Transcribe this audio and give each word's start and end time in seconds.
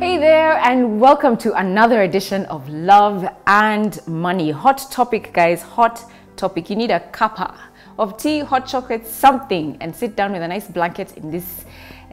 Hey 0.00 0.18
there, 0.18 0.58
and 0.58 1.00
welcome 1.00 1.36
to 1.36 1.54
another 1.54 2.02
edition 2.02 2.46
of 2.46 2.68
Love 2.68 3.28
and 3.46 4.04
Money. 4.08 4.50
Hot 4.50 4.90
topic, 4.90 5.32
guys, 5.32 5.62
hot 5.62 6.02
topic. 6.34 6.68
You 6.68 6.74
need 6.74 6.90
a 6.90 6.98
cuppa 7.12 7.56
of 7.96 8.16
tea, 8.16 8.40
hot 8.40 8.66
chocolate, 8.66 9.06
something, 9.06 9.76
and 9.80 9.94
sit 9.94 10.16
down 10.16 10.32
with 10.32 10.42
a 10.42 10.48
nice 10.48 10.66
blanket 10.66 11.16
in 11.16 11.30
this. 11.30 11.64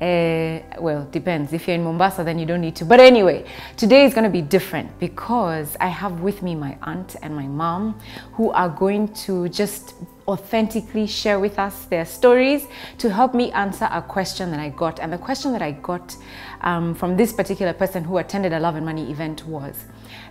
Uh, 0.02 0.60
well, 0.80 1.08
depends. 1.12 1.54
If 1.54 1.68
you're 1.68 1.76
in 1.76 1.84
Mombasa, 1.84 2.24
then 2.24 2.40
you 2.40 2.46
don't 2.48 2.62
need 2.62 2.76
to. 2.78 2.86
But 2.86 3.00
anyway, 3.00 3.46
today 3.78 4.04
is 4.04 4.16
going 4.16 4.24
to 4.24 4.32
be 4.32 4.42
different 4.42 4.98
because 5.00 5.78
I 5.80 5.90
have 5.90 6.22
with 6.22 6.42
me 6.42 6.56
my 6.56 6.76
aunt 6.82 7.18
and 7.22 7.36
my 7.36 7.46
mom 7.46 8.00
who 8.34 8.50
are 8.50 8.68
going 8.68 9.14
to 9.26 9.48
just 9.50 9.94
authentically 10.28 11.06
share 11.06 11.40
with 11.40 11.60
us 11.60 11.86
their 11.86 12.06
stories 12.06 12.66
to 12.98 13.12
help 13.12 13.36
me 13.36 13.52
answer 13.52 13.88
a 13.92 14.02
question 14.02 14.50
that 14.50 14.60
I 14.60 14.70
got. 14.70 15.00
And 15.00 15.14
the 15.14 15.20
question 15.20 15.52
that 15.52 15.62
I 15.62 15.74
got 15.74 16.18
um, 16.62 16.96
from 16.96 17.16
this 17.16 17.32
particular 17.32 17.74
person 17.74 18.04
who 18.04 18.18
attended 18.18 18.54
a 18.54 18.60
Love 18.60 18.78
and 18.78 18.86
Money 18.86 19.12
event 19.12 19.46
was 19.46 19.76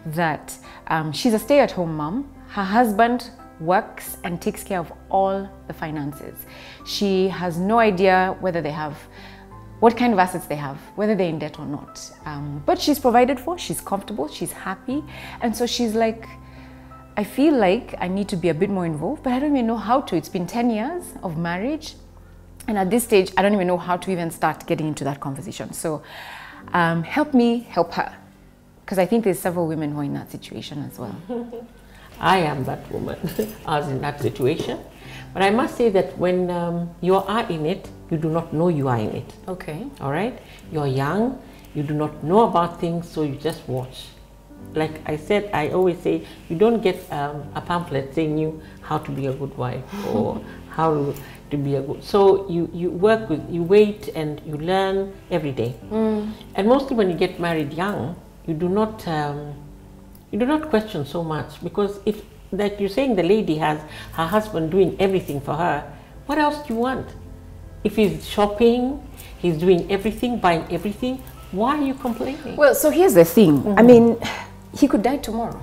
that 0.07 0.53
um, 0.89 1.13
she's 1.13 1.33
a 1.33 1.39
stay 1.39 1.61
at 1.61 1.71
home 1.71 1.97
mom. 1.97 2.29
Her 2.49 2.65
husband 2.65 3.31
works 3.61 4.17
and 4.25 4.43
takes 4.43 4.65
care 4.65 4.81
of 4.81 4.93
all 5.11 5.49
the 5.69 5.73
finances. 5.73 6.35
She 6.87 7.29
has 7.29 7.57
no 7.57 7.79
idea 7.79 8.37
whether 8.41 8.61
they 8.61 8.73
have 8.73 8.99
what 9.81 9.97
kind 9.97 10.13
of 10.13 10.19
assets 10.19 10.47
they 10.47 10.57
have, 10.57 10.77
whether 10.95 11.15
they're 11.15 11.29
in 11.29 11.39
debt 11.39 11.59
or 11.59 11.67
not. 11.67 12.11
Um, 12.27 12.63
but 12.67 12.81
she's 12.81 12.99
provided 12.99 13.41
for, 13.41 13.59
she's 13.59 13.81
comfortable, 13.81 14.29
she's 14.29 14.53
happy. 14.53 15.03
And 15.41 15.57
so 15.57 15.67
she's 15.67 15.95
like, 15.95 16.29
I 17.17 17.25
feel 17.25 17.55
like 17.55 17.95
I 17.99 18.09
need 18.09 18.29
to 18.29 18.37
be 18.37 18.51
a 18.51 18.55
bit 18.55 18.71
more 18.71 18.87
involved, 18.87 19.23
but 19.23 19.33
I 19.33 19.41
don't 19.41 19.57
even 19.57 19.67
know 19.67 19.79
how 19.79 20.03
to. 20.03 20.17
It's 20.17 20.29
been 20.29 20.47
10 20.47 20.71
years 20.71 21.05
of 21.23 21.39
marriage. 21.39 21.95
And 22.69 22.79
at 22.79 22.91
this 22.91 23.05
stage, 23.05 23.33
I 23.37 23.43
don't 23.43 23.55
even 23.55 23.67
know 23.67 23.79
how 23.79 23.97
to 23.97 24.11
even 24.11 24.31
start 24.31 24.67
getting 24.67 24.87
into 24.87 25.03
that 25.05 25.19
conversation. 25.21 25.73
So 25.73 26.03
um, 26.73 27.03
help 27.03 27.33
me 27.35 27.61
help 27.61 27.93
her. 27.95 28.15
Because 28.85 28.99
I 28.99 29.07
think 29.07 29.25
there's 29.25 29.39
several 29.39 29.67
women 29.67 29.93
who 29.93 30.01
are 30.01 30.05
in 30.05 30.15
that 30.15 30.31
situation 30.31 30.83
as 30.91 30.99
well. 30.99 31.17
I 32.21 32.39
am 32.39 32.65
that 32.65 32.91
woman. 32.93 33.19
I 33.67 33.81
was 33.81 33.89
in 33.89 34.01
that 34.03 34.21
situation. 34.21 34.79
But 35.33 35.43
I 35.43 35.51
must 35.51 35.77
say 35.77 35.91
that 35.91 36.19
when 36.19 36.51
um, 36.51 36.91
you 37.01 37.15
are 37.15 37.47
in 37.49 37.67
it, 37.67 37.89
you 38.11 38.19
do 38.19 38.29
not 38.29 38.53
know 38.53 38.69
you 38.69 38.89
are 38.89 38.99
in 38.99 39.11
it. 39.11 39.35
Okay. 39.47 39.87
All 40.01 40.11
right? 40.11 40.37
You're 40.73 40.87
young, 40.89 41.41
you 41.75 41.83
do 41.83 41.95
not 41.95 42.25
know 42.25 42.41
about 42.49 42.81
things, 42.81 43.09
so 43.09 43.23
you 43.23 43.37
just 43.37 43.67
watch. 43.69 44.09
Like 44.75 45.01
I 45.07 45.17
said, 45.17 45.51
I 45.53 45.71
always 45.71 45.99
say, 45.99 46.27
you 46.49 46.57
don't 46.57 46.83
get 46.83 46.99
um, 47.13 47.45
a 47.55 47.61
pamphlet 47.61 48.15
saying 48.15 48.39
you 48.39 48.61
how 48.83 48.99
to 48.99 49.11
be 49.11 49.27
a 49.27 49.33
good 49.33 49.57
wife 49.57 49.83
or 50.15 50.41
how 50.71 51.15
to, 51.51 51.57
be 51.57 51.75
a 51.75 51.83
good. 51.83 52.05
So 52.05 52.49
you, 52.49 52.71
you 52.73 52.91
work 52.91 53.29
with, 53.29 53.43
you 53.51 53.65
wait 53.65 54.09
and 54.15 54.41
you 54.47 54.57
learn 54.57 55.13
every 55.31 55.51
day. 55.51 55.75
And 56.55 56.69
mostly 56.69 56.95
when 56.97 57.11
you 57.11 57.17
get 57.17 57.41
married 57.41 57.73
young, 57.73 58.15
you 58.47 58.55
do 58.55 58.69
not. 58.69 59.07
Um, 59.09 59.55
you 60.31 60.39
do 60.39 60.47
not 60.47 60.71
question 60.71 61.05
so 61.05 61.25
much 61.25 61.61
because 61.63 61.99
if 62.07 62.23
like 62.53 62.79
you're 62.81 62.89
saying 62.89 63.17
the 63.17 63.23
lady 63.23 63.57
has 63.57 63.79
her 64.13 64.27
husband 64.27 64.71
doing 64.71 64.97
everything 65.01 65.41
for 65.41 65.55
her 65.55 65.85
what 66.27 66.39
else 66.39 66.59
do 66.67 66.75
you 66.75 66.81
want 66.81 67.07
if 67.85 67.97
he's 67.97 68.29
shopping 68.29 69.01
he's 69.39 69.57
doing 69.59 69.91
everything 69.91 70.39
buying 70.39 70.65
everything 70.71 71.23
why 71.53 71.79
are 71.79 71.83
you 71.85 71.95
complaining 71.95 72.57
Well, 72.57 72.75
so 72.75 72.91
here's 72.91 73.15
the 73.15 73.25
thing. 73.25 73.77
I 73.77 73.83
mean, 73.83 74.17
he 74.79 74.87
could 74.87 75.03
die 75.03 75.17
tomorrow, 75.17 75.61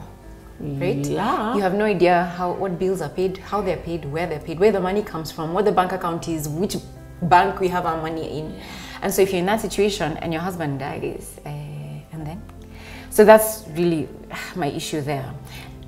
right? 0.60 0.98
Yeah. 0.98 1.56
You 1.56 1.62
have 1.62 1.76
no 1.76 1.86
idea 1.86 2.26
how 2.38 2.52
what 2.54 2.78
bills 2.78 3.02
are 3.02 3.08
paid, 3.10 3.38
how 3.38 3.62
they're 3.62 3.78
paid, 3.78 4.04
where 4.04 4.28
they're 4.28 4.42
paid, 4.42 4.60
where 4.60 4.74
the 4.74 4.82
money 4.82 5.02
comes 5.02 5.32
from, 5.32 5.54
what 5.54 5.64
the 5.64 5.72
bank 5.72 5.94
account 5.94 6.28
is, 6.28 6.50
which 6.50 6.76
bank 7.22 7.62
we 7.62 7.70
have 7.70 7.86
our 7.86 8.02
money 8.02 8.40
in. 8.40 8.60
And 9.02 9.14
so 9.14 9.22
if 9.22 9.32
you're 9.32 9.40
in 9.40 9.46
that 9.46 9.62
situation 9.62 10.18
and 10.18 10.34
your 10.34 10.42
husband 10.42 10.80
dies, 10.80 11.40
uh, 11.46 11.50
and 12.12 12.28
then, 12.28 12.42
so 13.10 13.24
that's 13.24 13.64
really 13.70 14.10
my 14.58 14.68
issue 14.68 15.00
there. 15.00 15.32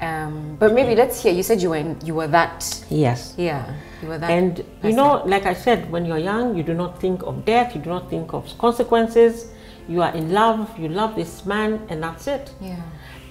Um, 0.01 0.55
but 0.59 0.73
maybe 0.73 0.95
let's 0.95 1.21
hear. 1.21 1.33
You 1.33 1.43
said 1.43 1.61
you 1.61 1.69
were 1.71 1.75
in, 1.75 1.99
you 2.05 2.15
were 2.15 2.27
that. 2.27 2.63
yes 2.89 3.33
Yeah, 3.37 3.73
you 4.01 4.07
were 4.07 4.17
that. 4.17 4.29
and 4.31 4.63
you 4.83 4.93
know 4.93 5.21
like 5.25 5.45
i 5.45 5.53
said 5.53 5.91
when 5.91 6.05
you're 6.05 6.17
young 6.31 6.55
you 6.55 6.63
do 6.63 6.73
not 6.73 7.01
think 7.01 7.21
of 7.23 7.43
death 7.43 7.75
you 7.75 7.81
do 7.81 7.89
not 7.89 8.09
think 8.09 8.33
of 8.33 8.45
consequences 8.57 9.47
you 9.89 10.01
are 10.01 10.13
in 10.15 10.31
love 10.31 10.69
you 10.79 10.87
love 10.87 11.15
this 11.15 11.45
man 11.45 11.85
and 11.89 12.01
that's 12.01 12.27
it 12.27 12.53
Yeah. 12.61 12.81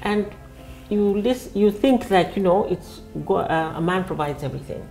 and 0.02 0.26
you 0.90 1.02
lis- 1.26 1.50
you 1.54 1.70
think 1.70 2.08
that 2.08 2.36
you 2.36 2.42
know 2.42 2.66
it's 2.66 3.00
go- 3.24 3.36
uh, 3.56 3.72
a 3.76 3.80
man 3.80 4.04
provides 4.04 4.42
everything 4.42 4.86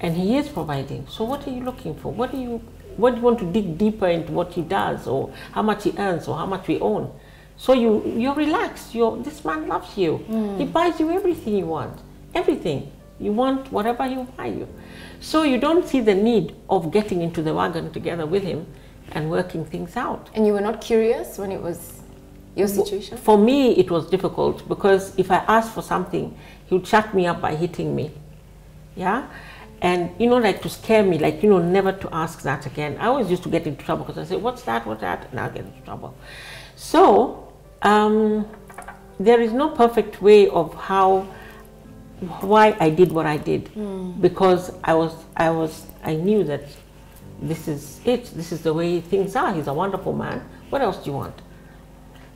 and 0.00 0.14
he 0.16 0.36
is 0.36 0.48
providing 0.48 1.06
so 1.08 1.24
what 1.24 1.44
are 1.46 1.50
you 1.50 1.64
looking 1.64 1.94
for 1.96 2.12
what 2.12 2.30
do 2.30 2.38
you 2.38 2.60
what 2.96 3.10
do 3.10 3.16
you 3.16 3.22
want 3.24 3.38
to 3.40 3.46
dig 3.46 3.76
deeper 3.78 4.06
into 4.06 4.30
what 4.32 4.52
he 4.52 4.62
does 4.62 5.08
or 5.08 5.32
how 5.52 5.62
much 5.62 5.82
he 5.84 5.92
earns 5.98 6.28
or 6.28 6.36
how 6.36 6.46
much 6.46 6.68
we 6.68 6.78
own 6.80 7.10
so 7.56 7.72
you 7.72 8.02
you're 8.16 8.34
relaxed 8.34 8.94
you're 8.94 9.16
this 9.18 9.44
man 9.44 9.66
loves 9.68 9.96
you 9.96 10.24
mm. 10.28 10.58
he 10.58 10.64
buys 10.64 10.98
you 10.98 11.10
everything 11.10 11.56
you 11.56 11.66
want 11.66 12.00
everything 12.34 12.90
you 13.20 13.32
want 13.32 13.70
whatever 13.72 14.06
he 14.06 14.16
will 14.16 14.24
buy 14.24 14.46
you 14.46 14.68
so 15.20 15.42
you 15.42 15.58
don't 15.58 15.86
see 15.86 16.00
the 16.00 16.14
need 16.14 16.54
of 16.68 16.90
getting 16.90 17.22
into 17.22 17.42
the 17.42 17.54
wagon 17.54 17.92
together 17.92 18.26
with 18.26 18.42
him 18.42 18.66
and 19.12 19.30
working 19.30 19.64
things 19.64 19.96
out 19.96 20.30
And 20.34 20.46
you 20.46 20.52
were 20.52 20.60
not 20.60 20.80
curious 20.80 21.38
when 21.38 21.52
it 21.52 21.62
was 21.62 22.02
your 22.54 22.68
situation. 22.68 23.18
for 23.18 23.36
me, 23.38 23.72
it 23.72 23.90
was 23.90 24.08
difficult 24.08 24.66
because 24.68 25.16
if 25.18 25.30
I 25.30 25.36
asked 25.48 25.72
for 25.72 25.82
something, 25.82 26.36
he 26.66 26.74
would 26.74 26.86
shut 26.86 27.14
me 27.14 27.26
up 27.26 27.40
by 27.40 27.54
hitting 27.54 27.94
me. 27.94 28.12
Yeah? 28.96 29.26
And, 29.82 30.10
you 30.18 30.28
know, 30.28 30.38
like 30.38 30.62
to 30.62 30.70
scare 30.70 31.02
me, 31.02 31.18
like, 31.18 31.42
you 31.42 31.50
know, 31.50 31.58
never 31.58 31.92
to 31.92 32.14
ask 32.14 32.42
that 32.42 32.64
again. 32.64 32.96
I 32.98 33.06
always 33.06 33.30
used 33.30 33.42
to 33.42 33.48
get 33.50 33.66
into 33.66 33.84
trouble 33.84 34.04
because 34.04 34.18
I 34.18 34.28
say, 34.30 34.36
What's 34.36 34.62
that? 34.62 34.86
What's 34.86 35.00
that? 35.02 35.28
And 35.30 35.40
I'll 35.40 35.50
get 35.50 35.64
into 35.64 35.80
trouble. 35.82 36.14
So, 36.76 37.43
um, 37.84 38.46
there 39.20 39.40
is 39.40 39.52
no 39.52 39.68
perfect 39.70 40.20
way 40.20 40.48
of 40.48 40.74
how 40.74 41.26
why 42.40 42.76
I 42.80 42.90
did 42.90 43.12
what 43.12 43.26
I 43.26 43.36
did. 43.36 43.70
Because 44.20 44.72
I 44.82 44.94
was 44.94 45.12
I 45.36 45.50
was 45.50 45.86
I 46.02 46.14
knew 46.14 46.42
that 46.44 46.62
this 47.42 47.68
is 47.68 48.00
it 48.04 48.26
this 48.34 48.50
is 48.52 48.62
the 48.62 48.72
way 48.74 49.00
things 49.00 49.36
are. 49.36 49.52
He's 49.54 49.66
a 49.68 49.74
wonderful 49.74 50.12
man. 50.12 50.40
What 50.70 50.80
else 50.82 50.96
do 50.98 51.10
you 51.10 51.16
want? 51.16 51.34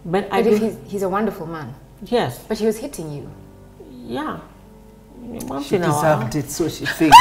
But 0.04 0.24
I 0.30 0.42
But 0.42 0.52
if 0.52 0.60
didn't 0.60 0.82
he's, 0.84 0.92
he's 0.92 1.02
a 1.02 1.08
wonderful 1.08 1.46
man, 1.46 1.74
yes. 2.04 2.44
But 2.46 2.58
he 2.58 2.66
was 2.66 2.78
hitting 2.78 3.10
you. 3.12 3.30
yeah. 3.90 4.40
Once 5.20 5.66
She 5.66 5.76
in 5.76 5.82
a 5.82 5.88
while. 5.88 6.20
deserved 6.20 6.34
it, 6.36 6.50
so 6.50 6.68
she 6.68 6.86
thinks. 6.86 7.16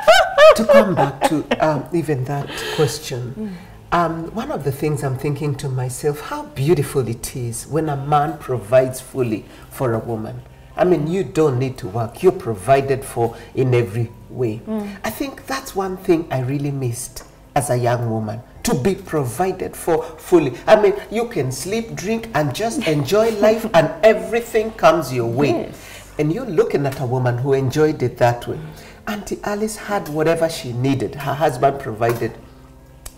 to 0.56 0.64
come 0.64 0.94
back 0.94 1.28
to 1.28 1.44
um, 1.64 1.84
even 1.92 2.24
that 2.24 2.48
question, 2.74 3.56
um, 3.96 4.26
one 4.34 4.52
of 4.52 4.62
the 4.62 4.72
things 4.72 5.02
I'm 5.02 5.16
thinking 5.16 5.54
to 5.54 5.70
myself, 5.70 6.20
how 6.20 6.42
beautiful 6.42 7.08
it 7.08 7.34
is 7.34 7.66
when 7.66 7.88
a 7.88 7.96
man 7.96 8.36
provides 8.36 9.00
fully 9.00 9.46
for 9.70 9.94
a 9.94 9.98
woman. 9.98 10.42
I 10.76 10.84
mean, 10.84 11.06
you 11.06 11.24
don't 11.24 11.58
need 11.58 11.78
to 11.78 11.88
work, 11.88 12.22
you're 12.22 12.32
provided 12.32 13.02
for 13.02 13.34
in 13.54 13.72
every 13.74 14.12
way. 14.28 14.60
I 15.02 15.08
think 15.08 15.46
that's 15.46 15.74
one 15.74 15.96
thing 15.96 16.28
I 16.30 16.40
really 16.40 16.70
missed 16.70 17.24
as 17.54 17.70
a 17.70 17.76
young 17.78 18.10
woman 18.10 18.42
to 18.64 18.74
be 18.74 18.94
provided 18.94 19.74
for 19.74 20.02
fully. 20.02 20.52
I 20.66 20.78
mean, 20.78 20.92
you 21.10 21.28
can 21.28 21.50
sleep, 21.50 21.94
drink, 21.94 22.28
and 22.34 22.54
just 22.54 22.86
enjoy 22.96 23.30
life, 23.38 23.64
and 23.72 23.90
everything 24.04 24.72
comes 24.72 25.10
your 25.10 25.26
way. 25.30 25.72
And 26.18 26.30
you're 26.30 26.44
looking 26.44 26.84
at 26.84 27.00
a 27.00 27.06
woman 27.06 27.38
who 27.38 27.54
enjoyed 27.54 28.02
it 28.02 28.18
that 28.18 28.46
way. 28.46 28.60
Auntie 29.06 29.38
Alice 29.42 29.76
had 29.76 30.08
whatever 30.08 30.50
she 30.50 30.74
needed, 30.74 31.14
her 31.14 31.32
husband 31.32 31.80
provided. 31.80 32.36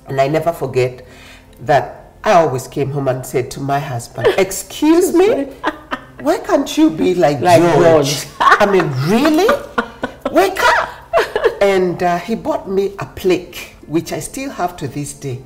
And 0.09 0.21
I 0.21 0.29
never 0.29 0.53
forget 0.53 1.07
that 1.61 2.13
I 2.25 2.33
always 2.33 2.67
came 2.69 2.91
home 2.91 3.09
and 3.09 3.25
said 3.25 3.51
to 3.53 3.61
my 3.61 3.79
husband, 3.79 4.29
Excuse 4.39 5.15
me, 5.15 5.45
why 6.21 6.39
can't 6.39 6.77
you 6.77 6.91
be 6.91 7.15
like, 7.15 7.41
Like 7.41 7.63
George? 7.63 8.27
I 8.41 8.67
mean, 8.67 8.91
really? 9.09 9.49
Wake 10.33 10.59
up! 10.61 10.89
And 11.61 12.03
uh, 12.03 12.19
he 12.19 12.35
bought 12.35 12.69
me 12.69 12.95
a 12.99 13.07
plaque, 13.07 13.75
which 13.87 14.13
I 14.13 14.21
still 14.21 14.51
have 14.51 14.77
to 14.79 14.89
this 14.89 15.13
day. 15.15 15.43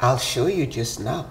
I'll 0.00 0.18
show 0.18 0.46
you 0.46 0.66
just 0.66 1.00
now. 1.00 1.26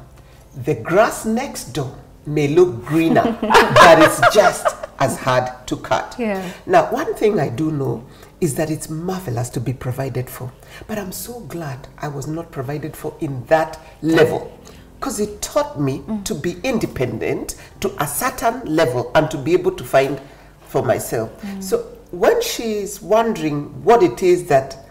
The 0.63 0.75
grass 0.75 1.25
next 1.25 1.73
door 1.73 1.95
may 2.25 2.47
look 2.47 2.85
greener, 2.85 3.23
but 3.41 3.99
it's 3.99 4.19
just 4.33 4.67
as 4.99 5.17
hard 5.17 5.49
to 5.67 5.77
cut. 5.77 6.15
Yeah. 6.19 6.51
Now, 6.65 6.91
one 6.91 7.15
thing 7.15 7.39
I 7.39 7.49
do 7.49 7.71
know 7.71 8.05
is 8.41 8.55
that 8.55 8.69
it's 8.69 8.89
marvelous 8.89 9.49
to 9.49 9.59
be 9.59 9.73
provided 9.73 10.29
for, 10.29 10.51
but 10.87 10.97
I'm 10.97 11.11
so 11.11 11.41
glad 11.41 11.87
I 11.97 12.07
was 12.07 12.27
not 12.27 12.51
provided 12.51 12.95
for 12.95 13.15
in 13.19 13.45
that 13.45 13.79
level 14.01 14.57
because 14.99 15.19
it 15.19 15.41
taught 15.41 15.79
me 15.79 16.03
to 16.25 16.35
be 16.35 16.57
independent 16.63 17.55
to 17.79 17.95
a 18.03 18.07
certain 18.07 18.61
level 18.65 19.11
and 19.15 19.31
to 19.31 19.37
be 19.37 19.53
able 19.53 19.71
to 19.71 19.83
find 19.83 20.19
for 20.67 20.83
myself. 20.83 21.31
So, 21.61 21.79
when 22.11 22.41
she's 22.41 23.01
wondering 23.01 23.83
what 23.83 24.03
it 24.03 24.21
is 24.23 24.47
that 24.47 24.89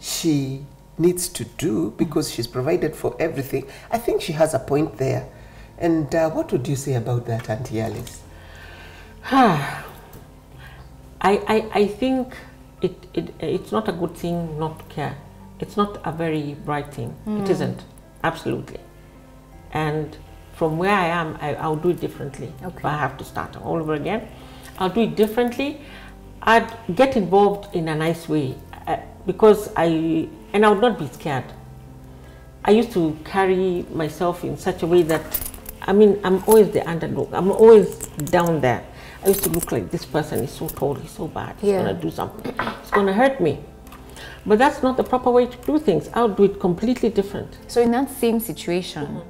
she 0.00 0.64
needs 0.98 1.28
to 1.28 1.44
do 1.44 1.92
because 1.96 2.30
she's 2.30 2.46
provided 2.46 2.94
for 2.94 3.16
everything, 3.18 3.66
I 3.90 3.98
think 3.98 4.20
she 4.20 4.32
has 4.32 4.52
a 4.52 4.58
point 4.58 4.98
there. 4.98 5.28
And 5.78 6.14
uh, 6.14 6.30
what 6.30 6.52
would 6.52 6.66
you 6.66 6.76
say 6.76 6.94
about 6.94 7.26
that, 7.26 7.48
Auntie 7.48 7.80
Alice? 7.80 8.22
I, 9.30 9.82
I, 11.20 11.68
I 11.74 11.86
think 11.86 12.34
it, 12.82 13.06
it, 13.14 13.34
it's 13.40 13.72
not 13.72 13.88
a 13.88 13.92
good 13.92 14.16
thing 14.16 14.58
not 14.58 14.78
to 14.78 14.84
care. 14.94 15.16
It's 15.58 15.76
not 15.76 16.00
a 16.04 16.12
very 16.12 16.54
bright 16.54 16.92
thing. 16.92 17.16
It 17.26 17.48
isn't. 17.48 17.82
Absolutely. 18.22 18.80
And 19.72 20.16
from 20.54 20.78
where 20.78 20.94
I 20.94 21.06
am, 21.06 21.38
I, 21.40 21.54
I'll 21.54 21.76
do 21.76 21.90
it 21.90 22.00
differently. 22.00 22.52
Okay. 22.62 22.78
If 22.78 22.84
I 22.84 22.96
have 22.96 23.16
to 23.18 23.24
start 23.24 23.56
all 23.56 23.76
over 23.76 23.94
again, 23.94 24.28
I'll 24.78 24.90
do 24.90 25.02
it 25.02 25.16
differently. 25.16 25.80
I'd 26.42 26.70
get 26.94 27.16
involved 27.16 27.74
in 27.74 27.88
a 27.88 27.94
nice 27.94 28.28
way 28.28 28.54
uh, 28.86 28.98
because 29.26 29.70
I, 29.76 30.28
and 30.52 30.64
I 30.64 30.70
would 30.70 30.80
not 30.80 30.98
be 30.98 31.08
scared. 31.08 31.44
I 32.64 32.72
used 32.72 32.92
to 32.92 33.16
carry 33.24 33.86
myself 33.92 34.44
in 34.44 34.56
such 34.58 34.82
a 34.82 34.86
way 34.86 35.02
that, 35.04 35.50
I 35.82 35.92
mean, 35.92 36.20
I'm 36.24 36.42
always 36.46 36.70
the 36.70 36.86
underdog. 36.88 37.32
I'm 37.32 37.50
always 37.50 37.96
down 38.08 38.60
there. 38.60 38.84
I 39.26 39.30
used 39.30 39.42
to 39.42 39.50
look 39.50 39.72
like 39.72 39.90
this 39.90 40.04
person 40.04 40.44
is 40.44 40.52
so 40.52 40.68
tall, 40.68 40.94
he's 40.94 41.10
so 41.10 41.26
bad, 41.26 41.56
he's 41.60 41.70
Yeah. 41.70 41.82
gonna 41.82 42.00
do 42.00 42.10
something, 42.10 42.54
it's 42.80 42.90
gonna 42.92 43.12
hurt 43.12 43.40
me. 43.40 43.58
But 44.46 44.60
that's 44.60 44.84
not 44.84 44.96
the 44.96 45.02
proper 45.02 45.32
way 45.32 45.46
to 45.46 45.56
do 45.66 45.80
things. 45.80 46.08
I'll 46.14 46.28
do 46.28 46.44
it 46.44 46.60
completely 46.60 47.08
different. 47.08 47.58
So 47.66 47.80
in 47.80 47.90
that 47.90 48.08
same 48.08 48.38
situation, 48.38 49.22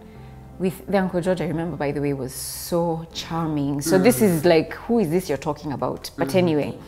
with 0.59 0.87
the 0.87 0.99
Uncle 0.99 1.23
George, 1.23 1.41
I 1.41 1.47
remember 1.47 1.79
by 1.79 1.93
the 1.93 2.03
way, 2.03 2.13
was 2.13 2.35
so 2.35 3.07
charming. 3.15 3.81
So 3.81 3.97
this 3.99 4.21
is 4.21 4.45
like, 4.45 4.75
who 4.75 4.99
is 4.99 5.09
this 5.09 5.31
you're 5.31 5.39
talking 5.51 5.73
about? 5.73 6.11
But 6.19 6.29
mm-hmm. 6.29 6.39
anyway, 6.39 6.79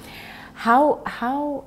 how 0.53 1.01
how 1.07 1.65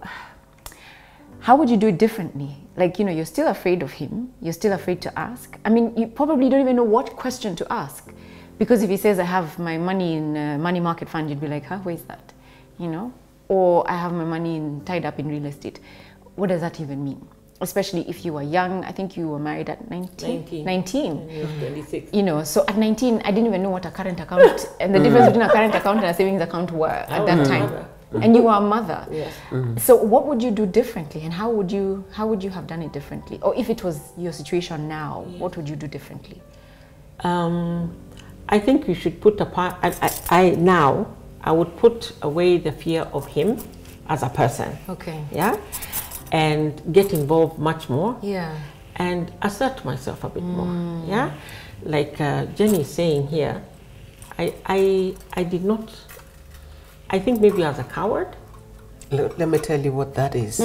how 1.40 1.56
would 1.56 1.70
you 1.72 1.78
do 1.78 1.88
it 1.88 1.98
differently? 1.98 2.56
Like 2.78 3.00
you 3.00 3.06
know, 3.06 3.12
you're 3.12 3.32
still 3.38 3.48
afraid 3.48 3.82
of 3.82 3.92
him. 3.94 4.32
You're 4.42 4.54
still 4.62 4.74
afraid 4.74 5.02
to 5.02 5.10
ask. 5.18 5.58
I 5.66 5.70
mean, 5.70 5.98
you 5.98 6.06
probably 6.06 6.50
don't 6.50 6.62
even 6.62 6.76
know 6.76 6.90
what 6.98 7.16
question 7.16 7.56
to 7.56 7.66
ask, 7.74 8.14
because 8.57 8.83
if 8.83 8.89
he 8.89 8.98
says, 8.98 9.19
"I 9.19 9.24
have 9.24 9.57
my 9.59 9.77
money 9.77 10.15
in 10.15 10.36
a 10.38 10.57
money 10.57 10.80
market 10.80 11.09
fund," 11.09 11.30
you'd 11.30 11.42
be 11.42 11.48
like, 11.48 11.65
"Huh? 11.65 11.77
Where 11.80 11.95
is 11.95 12.03
that?" 12.03 12.33
You 12.77 12.88
know, 12.89 13.13
or 13.48 13.89
"I 13.89 13.95
have 13.98 14.13
my 14.13 14.24
money 14.25 14.56
in, 14.57 14.81
tied 14.86 15.06
up 15.06 15.19
in 15.19 15.27
real 15.27 15.45
estate." 15.45 15.80
What 16.36 16.48
does 16.50 16.62
that 16.62 16.80
even 16.80 17.03
mean? 17.03 17.27
Especially 17.59 18.09
if 18.09 18.25
you 18.25 18.33
were 18.33 18.42
young. 18.42 18.83
I 18.86 18.92
think 18.92 19.15
you 19.18 19.27
were 19.27 19.38
married 19.38 19.69
at 19.69 19.89
19. 19.92 20.39
19. 20.39 20.65
19 20.65 21.30
And 21.30 21.59
26. 21.59 22.13
you 22.13 22.24
know, 22.24 22.44
so 22.44 22.63
at 22.68 22.75
19, 22.77 23.21
I 23.24 23.30
didn't 23.31 23.45
even 23.48 23.62
know 23.62 23.69
what 23.69 23.86
a 23.86 23.92
current 23.92 24.19
account 24.19 24.68
and 24.80 24.95
the 24.95 25.00
difference 25.00 25.27
between 25.27 25.44
a 25.44 25.50
current 25.51 25.75
account 25.75 25.97
and 26.00 26.07
a 26.07 26.13
savings 26.13 26.42
account 26.42 26.71
were 26.71 26.88
at 26.88 27.19
was 27.21 27.27
that 27.30 27.39
a 27.39 27.45
time. 27.45 27.63
mother. 27.63 27.86
And 28.13 28.36
you 28.36 28.42
were 28.44 28.54
a 28.54 28.62
mother. 28.62 29.07
Yes. 29.12 29.33
So 29.77 29.95
what 29.95 30.25
would 30.27 30.42
you 30.42 30.50
do 30.51 30.65
differently, 30.65 31.21
and 31.21 31.31
how 31.31 31.50
would 31.51 31.71
you 31.71 32.04
how 32.12 32.25
would 32.27 32.44
you 32.44 32.50
have 32.50 32.65
done 32.68 32.81
it 32.81 32.92
differently, 32.92 33.39
or 33.42 33.54
if 33.56 33.69
it 33.69 33.83
was 33.83 33.97
your 34.18 34.33
situation 34.33 34.88
now, 34.89 35.21
what 35.38 35.56
would 35.56 35.69
you 35.69 35.75
do 35.77 35.88
differently? 35.88 36.42
Um, 37.24 37.95
I 38.50 38.60
think 38.60 38.88
you 38.88 38.94
should 38.96 39.22
put 39.22 39.40
apart. 39.40 39.76
I, 39.82 39.90
I, 40.02 40.12
I 40.42 40.50
now 40.52 41.08
I 41.42 41.52
would 41.52 41.76
put 41.78 42.14
away 42.22 42.58
the 42.58 42.72
fear 42.72 43.04
of 43.14 43.28
him 43.28 43.58
as 44.10 44.24
a 44.24 44.30
person. 44.30 44.78
Okay. 44.90 45.24
Yeah, 45.32 45.58
and 46.32 46.82
get 46.94 47.14
involved 47.14 47.60
much 47.60 47.90
more. 47.90 48.18
Yeah. 48.22 48.56
and 48.98 49.32
assert 49.42 49.84
myself 49.86 50.24
a 50.24 50.30
bit 50.30 50.44
more. 50.44 50.68
Yeah, 51.08 51.32
like 51.84 52.20
uh, 52.22 52.46
Jenny 52.58 52.82
is 52.82 52.94
saying 52.94 53.28
here, 53.28 53.64
I, 54.38 54.54
I, 54.66 55.16
I 55.34 55.44
did 55.44 55.64
not. 55.64 55.90
I 57.10 57.18
think 57.20 57.42
maybe 57.42 57.64
I 57.64 57.70
was 57.70 57.80
a 57.80 57.84
coward. 57.84 58.36
Let, 59.10 59.40
let 59.40 59.50
me 59.50 59.58
tell 59.58 59.80
you 59.80 59.92
what 59.92 60.14
that 60.16 60.36
is. 60.36 60.58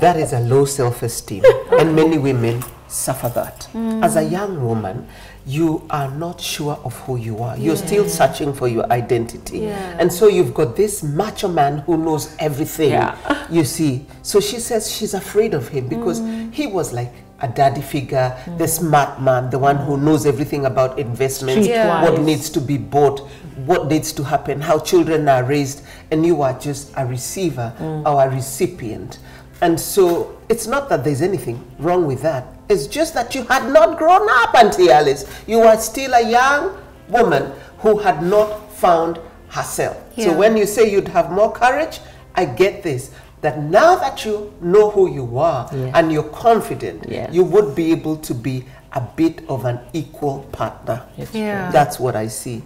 that 0.00 0.16
is 0.16 0.32
a 0.32 0.40
low 0.40 0.64
self 0.64 1.02
esteem. 1.02 1.44
and 1.78 1.94
many 1.94 2.18
women 2.18 2.62
suffer 2.88 3.28
that. 3.30 3.68
As 4.02 4.16
a 4.16 4.22
young 4.22 4.64
woman, 4.64 5.06
you 5.46 5.86
are 5.90 6.10
not 6.10 6.40
sure 6.40 6.78
of 6.84 6.98
who 7.00 7.16
you 7.16 7.38
are. 7.38 7.56
You're 7.56 7.76
still 7.76 8.08
searching 8.08 8.52
for 8.52 8.66
your 8.66 8.90
identity. 8.92 9.60
Yeah. 9.60 9.96
And 9.98 10.12
so 10.12 10.26
you've 10.26 10.52
got 10.52 10.74
this 10.74 11.02
macho 11.04 11.48
man 11.48 11.78
who 11.78 11.96
knows 11.96 12.34
everything. 12.38 12.90
Yeah. 12.90 13.16
You 13.48 13.62
see. 13.62 14.04
So 14.22 14.40
she 14.40 14.58
says 14.58 14.90
she's 14.92 15.14
afraid 15.14 15.54
of 15.54 15.68
him 15.68 15.86
because 15.86 16.20
mm. 16.20 16.52
he 16.52 16.66
was 16.66 16.92
like 16.92 17.12
a 17.40 17.46
daddy 17.46 17.80
figure, 17.80 18.36
the 18.58 18.66
smart 18.66 19.22
man, 19.22 19.50
the 19.50 19.58
one 19.58 19.76
who 19.76 19.96
knows 19.96 20.26
everything 20.26 20.66
about 20.66 20.98
investments, 20.98 21.68
Yeah. 21.68 22.02
what 22.02 22.20
needs 22.22 22.50
to 22.50 22.60
be 22.60 22.76
bought, 22.76 23.20
what 23.66 23.88
needs 23.88 24.12
to 24.14 24.24
happen, 24.24 24.60
how 24.60 24.80
children 24.80 25.28
are 25.28 25.44
raised, 25.44 25.82
and 26.10 26.26
you 26.26 26.42
are 26.42 26.58
just 26.58 26.92
a 26.96 27.06
receiver 27.06 27.72
mm. 27.78 28.04
or 28.04 28.24
a 28.24 28.30
recipient. 28.34 29.18
And 29.60 29.78
so 29.80 30.38
it's 30.48 30.66
not 30.66 30.88
that 30.88 31.04
there's 31.04 31.22
anything 31.22 31.64
wrong 31.78 32.06
with 32.06 32.22
that. 32.22 32.46
It's 32.68 32.86
just 32.86 33.14
that 33.14 33.34
you 33.34 33.44
had 33.44 33.72
not 33.72 33.98
grown 33.98 34.28
up, 34.28 34.54
Auntie 34.54 34.90
Alice. 34.90 35.24
You 35.46 35.60
are 35.60 35.78
still 35.78 36.12
a 36.14 36.28
young 36.28 36.76
woman 37.08 37.52
who 37.78 37.98
had 37.98 38.22
not 38.22 38.72
found 38.74 39.18
herself. 39.48 39.96
Yeah. 40.16 40.26
So 40.26 40.36
when 40.36 40.56
you 40.56 40.66
say 40.66 40.90
you'd 40.90 41.08
have 41.08 41.30
more 41.30 41.52
courage, 41.52 42.00
I 42.34 42.44
get 42.44 42.82
this. 42.82 43.10
That 43.42 43.58
now 43.60 43.96
that 43.96 44.24
you 44.24 44.52
know 44.60 44.90
who 44.90 45.12
you 45.12 45.38
are 45.38 45.68
Yes. 45.72 45.92
and 45.94 46.10
you're 46.10 46.24
confident, 46.30 47.06
you 47.32 47.44
would 47.44 47.74
be 47.76 47.92
able 47.92 48.16
to 48.18 48.34
be 48.34 48.64
a 48.92 49.00
bit 49.00 49.42
of 49.48 49.64
an 49.66 49.78
equal 49.92 50.40
partner. 50.52 51.02
Yeah. 51.32 51.70
That's 51.70 52.00
what 52.00 52.16
I 52.16 52.26
see. 52.28 52.62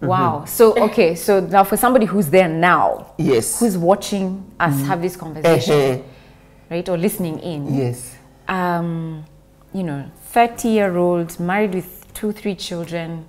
Wow. 0.00 0.38
Mm-hmm. 0.38 0.46
So 0.46 0.78
okay. 0.84 1.14
So 1.14 1.40
now 1.40 1.64
for 1.64 1.76
somebody 1.76 2.06
who's 2.06 2.28
there 2.30 2.48
now, 2.48 3.12
Yes. 3.18 3.58
who's 3.58 3.76
watching 3.76 4.50
us 4.60 4.74
mm-hmm. 4.74 4.84
have 4.84 5.02
this 5.02 5.16
conversation, 5.16 5.74
Eh-heh. 5.74 6.02
right, 6.70 6.88
or 6.88 6.96
listening 6.96 7.38
in, 7.40 7.74
Yes. 7.74 8.14
um, 8.46 9.24
you 9.72 9.82
know, 9.82 10.04
30 10.26 10.68
year 10.68 10.96
old, 10.96 11.38
married 11.40 11.74
with 11.74 12.06
two, 12.14 12.32
three 12.32 12.54
children, 12.54 13.26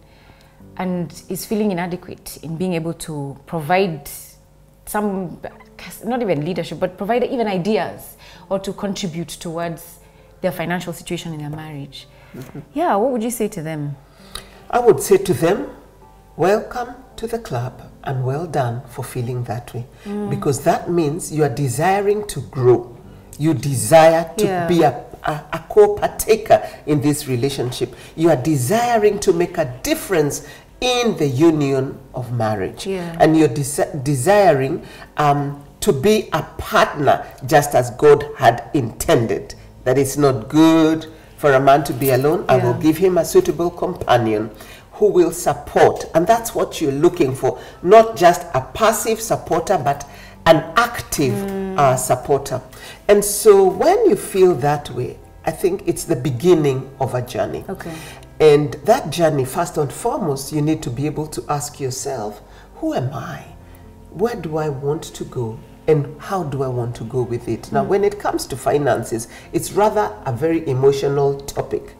and 0.77 1.23
is 1.29 1.45
feeling 1.45 1.71
inadequate 1.71 2.37
in 2.43 2.55
being 2.55 2.73
able 2.73 2.93
to 2.93 3.37
provide 3.45 4.09
some, 4.85 5.39
not 6.05 6.21
even 6.21 6.45
leadership, 6.45 6.79
but 6.79 6.97
provide 6.97 7.23
even 7.23 7.47
ideas 7.47 8.15
or 8.49 8.59
to 8.59 8.73
contribute 8.73 9.27
towards 9.27 9.99
their 10.41 10.51
financial 10.51 10.93
situation 10.93 11.33
in 11.33 11.39
their 11.39 11.49
marriage. 11.49 12.07
Mm-hmm. 12.35 12.59
Yeah, 12.73 12.95
what 12.95 13.11
would 13.11 13.23
you 13.23 13.31
say 13.31 13.47
to 13.49 13.61
them? 13.61 13.95
I 14.69 14.79
would 14.79 15.01
say 15.01 15.17
to 15.17 15.33
them, 15.33 15.69
welcome 16.39 16.95
to 17.17 17.27
the 17.27 17.37
club 17.37 17.81
and 18.05 18.25
well 18.25 18.47
done 18.47 18.81
for 18.87 19.03
feeling 19.03 19.43
that 19.43 19.73
way. 19.73 19.85
Because 20.29 20.63
that 20.63 20.89
means 20.89 21.33
you 21.33 21.43
are 21.43 21.49
desiring 21.53 22.25
to 22.27 22.39
grow. 22.39 22.95
You 23.37 23.53
desire 23.53 24.31
to 24.37 24.45
Yeah. 24.45 24.65
be 24.67 24.83
a, 24.83 25.03
a, 25.23 25.33
a 25.51 25.65
co 25.69 25.95
partaker 25.95 26.65
in 26.85 27.01
this 27.01 27.27
relationship. 27.27 27.93
You 28.15 28.29
are 28.29 28.37
desiring 28.37 29.19
to 29.19 29.33
make 29.33 29.57
a 29.57 29.65
difference 29.83 30.47
in 30.79 31.17
the 31.17 31.27
union 31.27 31.99
of 32.15 32.31
marriage. 32.31 32.87
Yeah. 32.87 33.17
And 33.19 33.35
you're 33.37 33.49
desi- 33.49 34.01
desiring 34.01 34.85
um, 35.17 35.61
to 35.81 35.91
be 35.91 36.29
a 36.31 36.43
partner 36.57 37.25
just 37.45 37.75
as 37.75 37.91
God 37.91 38.23
had 38.37 38.69
intended. 38.73 39.55
That 39.83 39.97
it's 39.97 40.15
not 40.15 40.47
good 40.47 41.05
for 41.35 41.51
a 41.51 41.59
man 41.59 41.83
to 41.85 41.93
be 41.93 42.11
alone. 42.11 42.45
I 42.47 42.57
will 42.57 42.75
give 42.79 42.97
him 42.97 43.17
a 43.17 43.25
suitable 43.25 43.69
companion 43.71 44.51
who 44.99 45.07
will 45.07 45.31
support. 45.31 46.05
And 46.13 46.27
that's 46.27 46.53
what 46.53 46.81
you're 46.81 46.91
looking 46.91 47.33
for. 47.33 47.59
Not 47.81 48.17
just 48.17 48.45
a 48.53 48.61
passive 48.61 49.21
supporter, 49.21 49.77
but 49.77 50.07
an 50.45 50.57
active 50.75 51.33
uh, 51.79 51.95
supporter. 51.95 52.61
And 53.07 53.23
so 53.23 53.63
when 53.63 54.09
you 54.09 54.17
feel 54.17 54.53
that 54.55 54.89
way, 54.91 55.17
I 55.45 55.51
think 55.51 55.87
it's 55.87 56.03
the 56.03 56.17
beginning 56.17 56.93
of 56.99 57.15
a 57.15 57.21
journey. 57.21 57.63
Okay. 57.69 57.95
And 58.41 58.73
that 58.85 59.09
journey, 59.09 59.45
first 59.45 59.77
and 59.77 59.91
foremost, 59.91 60.51
you 60.51 60.61
need 60.61 60.83
to 60.83 60.89
be 60.89 61.05
able 61.05 61.27
to 61.27 61.43
ask 61.49 61.79
yourself, 61.79 62.41
who 62.75 62.93
am 62.93 63.13
I? 63.13 63.45
Where 64.11 64.35
do 64.35 64.57
I 64.57 64.69
want 64.69 65.03
to 65.03 65.23
go? 65.23 65.57
And 65.87 66.19
how 66.21 66.43
do 66.43 66.61
I 66.61 66.67
want 66.67 66.95
to 66.97 67.03
go 67.05 67.21
with 67.21 67.47
it? 67.47 67.71
Now, 67.71 67.83
when 67.83 68.03
it 68.03 68.19
comes 68.19 68.45
to 68.47 68.55
finances, 68.57 69.27
it's 69.53 69.71
rather 69.71 70.13
a 70.25 70.33
very 70.33 70.67
emotional 70.67 71.39
topic. 71.39 71.95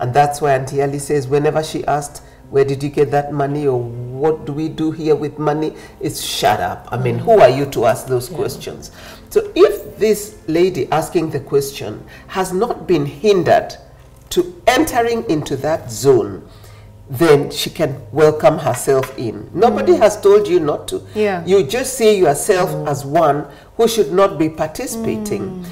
And 0.00 0.14
that's 0.14 0.40
why 0.40 0.54
Auntie 0.54 0.82
Ali 0.82 0.98
says, 0.98 1.26
whenever 1.28 1.62
she 1.62 1.84
asked, 1.86 2.22
where 2.50 2.64
did 2.64 2.82
you 2.82 2.88
get 2.88 3.10
that 3.10 3.32
money 3.32 3.66
or 3.66 3.78
what 3.78 4.46
do 4.46 4.52
we 4.52 4.68
do 4.68 4.90
here 4.90 5.14
with 5.14 5.38
money? 5.38 5.74
It's 6.00 6.22
shut 6.22 6.60
up. 6.60 6.88
I 6.90 6.96
mean, 6.96 7.18
who 7.18 7.40
are 7.40 7.48
you 7.48 7.66
to 7.66 7.84
ask 7.86 8.06
those 8.06 8.28
questions? 8.28 8.90
So 9.30 9.52
if 9.54 9.98
this 9.98 10.38
lady 10.46 10.90
asking 10.90 11.30
the 11.30 11.40
question 11.40 12.04
has 12.28 12.52
not 12.52 12.86
been 12.86 13.04
hindered 13.04 13.74
to 14.30 14.62
entering 14.66 15.28
into 15.28 15.56
that 15.56 15.90
zone, 15.90 16.48
then 17.10 17.50
she 17.50 17.70
can 17.70 18.00
welcome 18.12 18.58
herself 18.58 19.16
in. 19.18 19.50
Nobody 19.54 19.92
mm. 19.92 19.98
has 19.98 20.20
told 20.20 20.46
you 20.46 20.60
not 20.60 20.88
to. 20.88 21.02
Yeah. 21.14 21.44
You 21.46 21.62
just 21.62 21.94
see 21.96 22.18
yourself 22.18 22.70
mm. 22.70 22.86
as 22.86 23.04
one 23.04 23.46
who 23.76 23.88
should 23.88 24.12
not 24.12 24.38
be 24.38 24.48
participating. 24.50 25.62
Mm. 25.64 25.66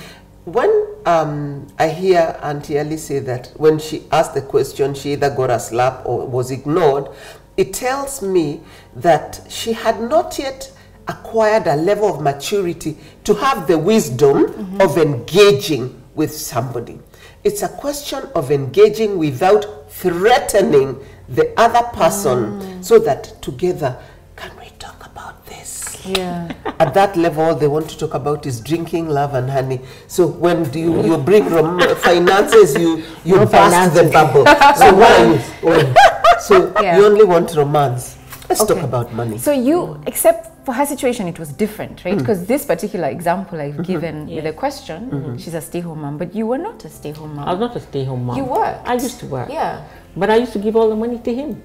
When 0.46 0.86
um, 1.06 1.66
I 1.76 1.88
hear 1.88 2.38
Auntie 2.40 2.78
Ali 2.78 2.98
say 2.98 3.18
that 3.18 3.50
when 3.56 3.80
she 3.80 4.04
asked 4.12 4.34
the 4.34 4.42
question, 4.42 4.94
she 4.94 5.14
either 5.14 5.28
got 5.28 5.50
a 5.50 5.58
slap 5.58 6.06
or 6.06 6.24
was 6.24 6.52
ignored, 6.52 7.08
it 7.56 7.74
tells 7.74 8.22
me 8.22 8.60
that 8.94 9.40
she 9.48 9.72
had 9.72 10.00
not 10.00 10.38
yet 10.38 10.70
acquired 11.08 11.66
a 11.66 11.74
level 11.74 12.08
of 12.08 12.22
maturity 12.22 12.96
to 13.24 13.34
have 13.34 13.66
the 13.66 13.76
wisdom 13.76 14.80
of 14.80 14.96
engaging 14.98 16.00
with 16.14 16.32
somebody. 16.32 17.00
It's 17.42 17.62
a 17.62 17.68
question 17.68 18.22
of 18.36 18.52
engaging 18.52 19.18
without 19.18 19.90
threatening 19.90 21.04
the 21.28 21.58
other 21.58 21.82
person 21.88 22.84
so 22.84 23.00
that 23.00 23.42
together, 23.42 23.98
can 24.36 24.52
we 24.60 24.68
talk 24.78 25.04
about 25.04 25.44
this? 25.46 25.95
Yeah. 26.06 26.52
At 26.78 26.94
that 26.94 27.16
level, 27.16 27.44
all 27.44 27.54
they 27.54 27.68
want 27.68 27.88
to 27.90 27.98
talk 27.98 28.14
about 28.14 28.46
is 28.46 28.60
drinking, 28.60 29.08
love, 29.08 29.34
and 29.34 29.50
honey. 29.50 29.80
So 30.06 30.26
when 30.26 30.70
do 30.70 30.78
you, 30.78 31.02
you 31.04 31.16
bring 31.18 31.48
rom- 31.48 31.80
finances, 31.96 32.74
you 32.76 33.02
you 33.24 33.36
No 33.36 33.46
burst 33.46 33.94
the 33.94 34.10
bubble. 34.12 34.44
So 34.76 34.94
why 35.00 35.10
are 35.16 35.34
you? 35.34 35.40
Oh. 35.64 35.94
So 36.40 36.72
Yeah. 36.80 36.98
you 36.98 37.06
only 37.06 37.24
want 37.24 37.54
romance. 37.54 38.16
Let's 38.48 38.60
Okay. 38.60 38.74
talk 38.74 38.84
about 38.84 39.12
money. 39.12 39.38
So 39.38 39.50
you, 39.52 40.00
except 40.06 40.64
for 40.64 40.72
her 40.74 40.86
situation, 40.86 41.26
it 41.26 41.38
was 41.38 41.50
different, 41.52 42.04
right? 42.04 42.14
Hmm. 42.14 42.18
Because 42.18 42.46
this 42.46 42.64
particular 42.64 43.08
example 43.08 43.60
I've 43.60 43.74
mm-hmm. 43.74 43.92
given 43.92 44.16
with 44.26 44.44
Yes. 44.44 44.44
the 44.44 44.52
question, 44.52 45.10
mm-hmm. 45.10 45.36
she's 45.36 45.54
a 45.54 45.60
stay-home 45.60 46.00
mom, 46.02 46.18
but 46.18 46.34
you 46.34 46.46
were 46.46 46.58
not 46.58 46.84
a 46.84 46.90
stay-home 46.90 47.34
mom. 47.36 47.48
I 47.48 47.52
was 47.52 47.60
not 47.60 47.74
a 47.76 47.80
stay-home 47.80 48.26
mom. 48.26 48.36
You 48.36 48.44
worked. 48.44 48.86
I 48.86 48.94
used 48.94 49.18
to 49.20 49.26
work. 49.26 49.48
Yeah. 49.50 49.82
But 50.16 50.30
I 50.30 50.36
used 50.36 50.52
to 50.52 50.58
give 50.58 50.76
all 50.76 50.88
the 50.88 50.96
money 50.96 51.18
to 51.18 51.34
him. 51.34 51.62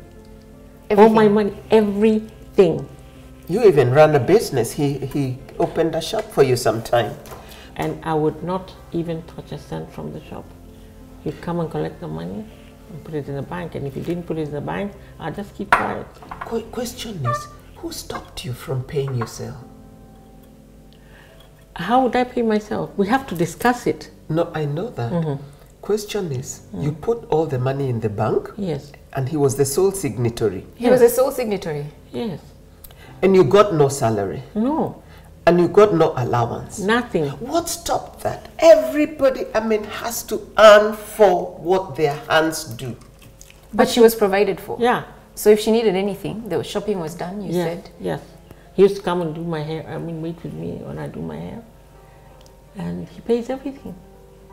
All 0.97 1.09
my 1.09 1.27
money, 1.27 1.53
everything. 1.69 2.87
You 3.47 3.63
even 3.65 3.91
ran 3.91 4.15
a 4.15 4.19
business. 4.19 4.71
He 4.73 4.93
he 5.13 5.37
opened 5.59 5.95
a 5.95 6.01
shop 6.01 6.23
for 6.25 6.43
you 6.43 6.55
sometime. 6.55 7.13
And 7.75 7.99
I 8.03 8.13
would 8.13 8.43
not 8.43 8.73
even 8.91 9.23
touch 9.23 9.51
a 9.51 9.57
cent 9.57 9.91
from 9.91 10.13
the 10.13 10.21
shop. 10.25 10.45
He'd 11.23 11.41
come 11.41 11.59
and 11.59 11.69
collect 11.71 11.99
the 11.99 12.07
money 12.07 12.45
and 12.89 13.03
put 13.03 13.13
it 13.15 13.27
in 13.29 13.35
the 13.35 13.41
bank. 13.41 13.75
And 13.75 13.87
if 13.87 13.93
he 13.95 14.01
didn't 14.01 14.23
put 14.23 14.37
it 14.37 14.47
in 14.47 14.51
the 14.51 14.61
bank, 14.61 14.91
I'd 15.19 15.35
just 15.35 15.55
keep 15.55 15.71
quiet. 15.71 16.05
Qu- 16.45 16.63
question 16.71 17.25
is, 17.25 17.47
who 17.77 17.91
stopped 17.91 18.43
you 18.45 18.53
from 18.53 18.83
paying 18.83 19.15
yourself? 19.15 19.57
How 21.75 22.03
would 22.03 22.15
I 22.15 22.23
pay 22.25 22.41
myself? 22.41 22.91
We 22.97 23.07
have 23.07 23.25
to 23.27 23.35
discuss 23.35 23.87
it. 23.87 24.11
No, 24.29 24.51
I 24.53 24.65
know 24.65 24.89
that. 24.89 25.11
Mm-hmm. 25.11 25.43
Question 25.81 26.31
is, 26.31 26.61
Mm. 26.73 26.83
you 26.83 26.91
put 26.91 27.25
all 27.31 27.45
the 27.47 27.57
money 27.57 27.89
in 27.89 27.99
the 28.01 28.09
bank, 28.09 28.51
Yes. 28.57 28.91
and 29.13 29.29
he 29.29 29.37
was 29.37 29.55
the 29.55 29.65
sole 29.65 29.91
signatory, 29.91 30.65
He 30.75 30.89
was 30.89 30.99
the 30.99 31.09
sole 31.09 31.31
signatory. 31.31 31.85
Yes. 32.11 32.39
And 33.21 33.35
you 33.35 33.43
got 33.43 33.73
no 33.73 33.87
salary, 33.87 34.43
No. 34.55 35.01
and 35.45 35.59
you 35.59 35.67
got 35.67 35.93
no 35.93 36.13
allowance. 36.17 36.79
Nothing. 36.79 37.29
What 37.39 37.69
stopped 37.69 38.21
that? 38.23 38.49
Everybody, 38.59 39.45
I 39.53 39.59
mean, 39.65 39.83
has 39.83 40.23
to 40.23 40.41
earn 40.57 40.93
for 40.95 41.55
what 41.57 41.95
their 41.95 42.15
hands 42.29 42.65
do. 42.65 42.95
But 43.73 43.89
she 43.89 43.99
was 43.99 44.15
provided 44.15 44.59
for. 44.59 44.77
Yeah. 44.79 45.03
So 45.35 45.49
if 45.49 45.59
she 45.59 45.71
needed 45.71 45.95
anything, 45.95 46.49
the 46.49 46.63
shopping 46.63 46.99
was 46.99 47.15
done, 47.15 47.41
you 47.41 47.51
yes. 47.53 47.65
said. 47.65 47.89
Yes. 47.99 48.21
He 48.73 48.83
used 48.83 48.97
to 48.97 49.01
come 49.01 49.21
and 49.21 49.33
do 49.33 49.43
my 49.43 49.61
hair. 49.61 49.85
I 49.87 49.97
mean, 49.97 50.21
wait 50.21 50.41
with 50.43 50.53
me 50.53 50.73
when 50.83 50.97
I 50.97 51.07
do 51.07 51.21
my 51.21 51.37
hair. 51.37 51.63
And 52.77 53.07
he 53.07 53.21
pays 53.21 53.49
everything. 53.49 53.95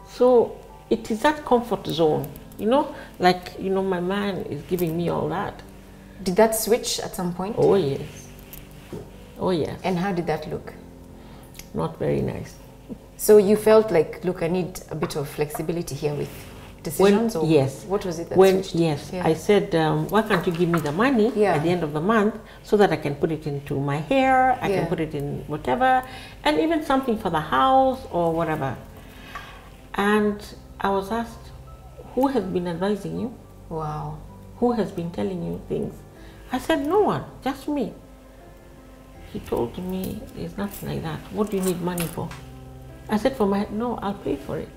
So 0.09 0.57
it 0.91 1.11
is 1.11 1.23
that 1.23 1.45
comfort 1.45 1.87
zone. 1.87 2.29
You 2.59 2.67
know, 2.67 2.95
like, 3.19 3.55
you 3.59 3.71
know, 3.71 3.83
my 3.85 4.01
man 4.01 4.39
is 4.47 4.63
giving 4.63 4.97
me 4.97 5.09
all 5.09 5.29
that. 5.29 5.63
Did 6.23 6.35
that 6.37 6.55
switch 6.57 6.99
at 6.99 7.15
some 7.15 7.33
point? 7.33 7.55
Oh, 7.59 7.75
yes. 7.77 8.28
Oh, 9.39 9.51
yes. 9.51 9.79
And 9.85 9.99
how 9.99 10.13
did 10.13 10.27
that 10.27 10.49
look? 10.51 10.75
Not 11.75 11.99
very 11.99 12.21
nice. 12.21 12.55
So 13.17 13.37
you 13.37 13.57
felt 13.57 13.91
like, 13.91 14.25
look, 14.25 14.43
I 14.43 14.49
need 14.49 14.81
a 14.91 14.95
bit 14.95 15.17
of 15.17 15.29
flexibility 15.29 15.95
here 15.95 16.15
with 16.15 16.31
decisions? 16.83 17.35
or 17.37 17.45
yes. 17.47 17.85
What 17.85 18.05
was 18.05 18.19
it 18.19 18.29
that 18.31 18.39
When, 18.39 18.63
switched? 18.63 18.75
yes, 18.77 19.11
Yeah. 19.13 19.27
I 19.27 19.35
said, 19.35 19.75
um, 19.75 20.09
why 20.09 20.23
can't 20.23 20.47
you 20.47 20.53
give 20.53 20.69
me 20.69 20.79
the 20.81 20.93
money 20.93 21.33
Yeah. 21.35 21.55
at 21.55 21.63
the 21.65 21.71
end 21.71 21.83
of 21.83 21.93
the 21.93 22.01
month 22.01 22.37
so 22.63 22.77
that 22.77 22.93
I 22.93 22.97
can 22.97 23.17
put 23.17 23.33
it 23.33 23.47
into 23.47 23.79
my 23.79 23.97
hair, 23.97 24.59
I 24.63 24.69
Yeah. 24.69 24.79
can 24.81 24.87
put 24.87 25.01
it 25.01 25.15
in 25.15 25.45
whatever, 25.49 26.03
and 26.45 26.59
even 26.61 26.85
something 26.85 27.19
for 27.19 27.31
the 27.31 27.41
house 27.41 28.01
or 28.13 28.33
whatever. 28.33 28.77
And 29.95 30.41
I 30.81 30.91
was 30.91 31.11
asked, 31.11 31.51
who 32.15 32.29
has 32.29 32.45
been 32.45 32.69
advising 32.69 33.19
you? 33.21 33.35
Wow. 33.69 34.19
Who 34.61 34.73
has 34.73 34.91
been 34.93 35.11
telling 35.11 35.43
you 35.45 35.61
things? 35.69 35.95
I 36.53 36.59
said, 36.59 36.87
no 36.87 37.01
one, 37.01 37.25
just 37.43 37.69
me. 37.69 37.93
He 39.33 39.41
told 39.41 39.77
me, 39.79 40.21
it's 40.37 40.57
nothing 40.57 40.89
like 40.89 41.03
that. 41.03 41.19
What 41.33 41.51
do 41.51 41.57
you 41.59 41.63
need 41.63 41.81
money 41.83 42.07
for? 42.07 42.29
I 43.09 43.17
said, 43.19 43.37
for 43.37 43.47
my, 43.47 43.67
no, 43.71 43.97
I'll 44.03 44.15
pay 44.15 44.37
for 44.37 44.59
it. 44.59 44.69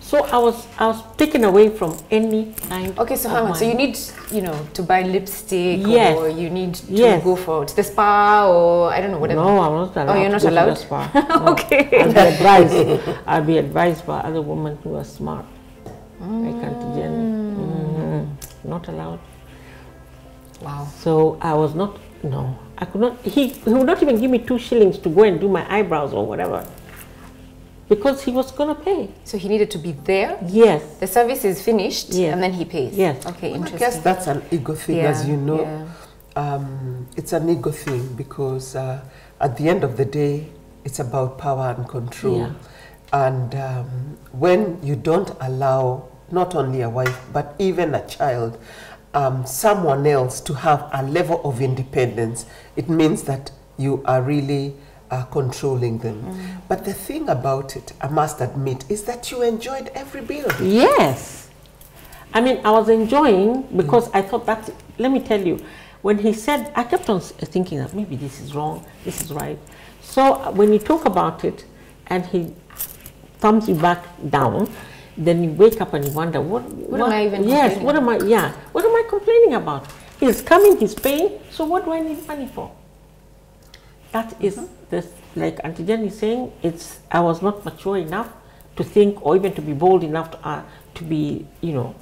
So 0.00 0.24
I 0.26 0.38
was, 0.38 0.66
I 0.78 0.86
was 0.88 1.00
taken 1.16 1.44
away 1.44 1.68
from 1.68 1.96
any 2.10 2.52
kind 2.68 2.96
Okay, 2.98 3.14
so 3.14 3.28
hang 3.28 3.44
on. 3.46 3.54
So 3.54 3.64
you 3.64 3.74
need, 3.74 3.96
you 4.32 4.42
know, 4.42 4.66
to 4.74 4.82
buy 4.82 5.02
lipstick 5.02 5.78
Yes. 5.86 6.16
or 6.18 6.28
you 6.28 6.50
need 6.50 6.74
to 6.74 6.92
Yes. 6.92 7.22
go 7.22 7.36
for 7.36 7.64
to 7.64 7.76
the 7.76 7.84
spa 7.84 8.48
or 8.50 8.90
I 8.92 9.00
don't 9.00 9.12
know, 9.12 9.20
whatever. 9.20 9.40
No, 9.42 9.60
I'm 9.60 9.72
not 9.86 9.96
allowed. 9.96 10.16
Oh, 10.16 10.20
you're 10.20 10.28
not 10.30 10.42
go 10.42 10.48
to 10.48 10.54
the 10.54 10.64
allowed? 10.64 10.78
spa. 10.78 11.10
No. 11.44 11.52
Okay. 11.52 12.00
I'll 12.02 12.12
be 12.12 12.18
advised. 12.18 13.18
I'll 13.28 13.44
be 13.44 13.58
advised 13.58 14.04
by 14.06 14.18
other 14.20 14.42
women 14.42 14.76
who 14.82 14.96
are 14.96 15.04
smart. 15.04 15.46
Like 16.18 16.54
Auntie 16.66 16.86
Mm. 16.86 16.94
Jen. 16.96 17.12
Mhm. 17.56 18.68
Not 18.68 18.88
allowed. 18.88 19.20
Wow. 20.62 20.86
So 21.00 21.38
I 21.40 21.54
was 21.54 21.74
not. 21.74 21.98
No, 22.22 22.56
I 22.78 22.84
could 22.84 23.00
not. 23.00 23.20
He 23.22 23.48
he 23.48 23.70
would 23.74 23.86
not 23.86 24.00
even 24.02 24.20
give 24.20 24.30
me 24.30 24.38
two 24.38 24.58
shillings 24.58 24.98
to 24.98 25.08
go 25.08 25.24
and 25.24 25.40
do 25.40 25.48
my 25.48 25.64
eyebrows 25.72 26.12
or 26.12 26.24
whatever, 26.24 26.64
because 27.88 28.22
he 28.22 28.30
was 28.32 28.52
gonna 28.52 28.74
pay. 28.74 29.10
So 29.24 29.36
he 29.38 29.48
needed 29.48 29.70
to 29.72 29.78
be 29.78 29.92
there. 30.04 30.38
Yes. 30.46 30.82
The 31.00 31.06
service 31.06 31.44
is 31.44 31.60
finished 31.60 32.10
Yes. 32.10 32.32
and 32.32 32.42
then 32.42 32.52
he 32.52 32.64
pays. 32.64 32.96
Yes. 32.96 33.26
Okay, 33.26 33.50
Well, 33.52 33.62
I 33.62 33.64
interesting. 33.66 33.78
guess 33.78 33.96
that's 34.02 34.26
an 34.28 34.42
ego 34.50 34.74
thing, 34.74 34.96
Yeah, 34.98 35.10
as 35.10 35.26
you 35.28 35.36
know. 35.36 35.62
yeah. 35.62 35.84
Um, 36.34 37.06
it's 37.16 37.32
an 37.32 37.48
ego 37.50 37.70
thing 37.70 38.14
because 38.14 38.76
uh, 38.76 39.00
at 39.40 39.56
the 39.58 39.68
end 39.68 39.84
of 39.84 39.96
the 39.96 40.04
day, 40.04 40.46
it's 40.84 40.98
about 41.00 41.38
power 41.38 41.74
and 41.76 41.86
control. 41.88 42.38
Yeah. 42.38 42.52
And 43.12 43.54
um, 43.54 44.16
when 44.32 44.78
you 44.82 44.96
don't 44.96 45.30
allow 45.40 46.08
not 46.30 46.54
only 46.54 46.80
a 46.80 46.88
wife, 46.88 47.18
but 47.32 47.54
even 47.58 47.94
a 47.94 48.06
child, 48.06 48.56
um, 49.14 49.44
someone 49.46 50.06
else 50.06 50.40
to 50.40 50.54
have 50.54 50.88
a 50.92 51.02
level 51.02 51.40
of 51.44 51.60
independence, 51.60 52.46
it 52.76 52.88
means 52.88 53.22
that 53.24 53.50
you 53.78 54.02
are 54.04 54.22
really 54.22 54.74
uh, 55.10 55.24
controlling 55.24 55.98
them. 55.98 56.60
But 56.68 56.84
the 56.84 56.94
thing 56.94 57.28
about 57.28 57.76
it, 57.76 57.92
I 58.00 58.08
must 58.08 58.40
admit, 58.40 58.84
is 58.90 59.04
that 59.04 59.30
you 59.30 59.42
enjoyed 59.42 59.90
every 59.94 60.22
bit 60.22 60.46
of 60.46 60.60
it. 60.60 60.66
Yes. 60.66 61.50
I 62.32 62.40
mean, 62.40 62.60
I 62.64 62.70
was 62.70 62.88
enjoying 62.88 63.62
because 63.76 64.10
I 64.14 64.22
thought 64.22 64.46
that, 64.46 64.70
let 64.98 65.10
me 65.10 65.20
tell 65.20 65.40
you, 65.40 65.58
when 66.00 66.18
he 66.18 66.32
said, 66.32 66.72
I 66.74 66.84
kept 66.84 67.08
on 67.10 67.20
thinking 67.20 67.78
that 67.78 67.94
maybe 67.94 68.16
this 68.16 68.40
is 68.40 68.54
wrong, 68.54 68.84
this 69.04 69.20
is 69.22 69.32
right. 69.32 69.58
So 70.00 70.34
uh, 70.34 70.50
when 70.50 70.72
you 70.72 70.78
talk 70.78 71.04
about 71.04 71.44
it 71.44 71.64
and 72.06 72.24
he 72.26 72.54
thumbs 73.38 73.68
you 73.68 73.74
back 73.74 74.04
down, 74.30 74.70
then 75.16 75.44
you 75.44 75.50
wake 75.50 75.80
up 75.80 75.92
and 75.94 76.04
you 76.04 76.10
wonder, 76.12 76.40
what, 76.40 76.62
What 76.64 77.00
am 77.00 77.10
I 77.12 77.26
even 77.26 77.48
Yes, 77.48 77.78
what 77.80 77.96
am 77.96 78.08
I, 78.08 78.18
yeah, 78.18 78.52
what 78.72 78.84
am 78.84 78.90
I 78.90 79.04
complaining 79.08 79.54
about? 79.54 79.86
He's 80.18 80.40
coming, 80.40 80.78
he's 80.78 80.94
paying, 80.94 81.40
so 81.50 81.64
what 81.64 81.84
do 81.84 81.92
I 81.92 82.00
need 82.00 82.26
money 82.26 82.46
for? 82.46 82.70
That 84.12 84.34
is 84.40 84.60
this, 84.90 85.08
like 85.34 85.58
Auntie 85.64 85.84
Jen 85.84 86.04
is 86.04 86.18
saying, 86.18 86.52
it's, 86.62 87.00
I 87.10 87.20
was 87.20 87.42
not 87.42 87.64
mature 87.64 87.98
enough 87.98 88.28
to 88.76 88.84
think 88.84 89.24
or 89.24 89.36
even 89.36 89.52
to 89.54 89.62
be 89.62 89.72
bold 89.72 90.02
enough 90.04 90.30
to, 90.32 90.46
uh, 90.48 90.62
to 90.94 91.04
be, 91.04 91.46
you 91.60 91.72
know, 91.72 91.94